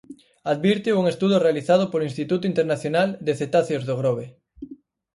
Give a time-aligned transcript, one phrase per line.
[0.53, 4.25] Advírteo un estudo realizado polo Instituto Internacional de Cetáceos do Grove.